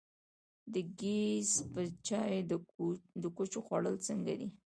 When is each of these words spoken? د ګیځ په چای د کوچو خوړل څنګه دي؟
د 0.73 0.75
ګیځ 0.99 1.49
په 1.71 1.81
چای 2.07 2.33
د 3.21 3.25
کوچو 3.35 3.59
خوړل 3.65 3.95
څنګه 4.07 4.33
دي؟ 4.39 4.47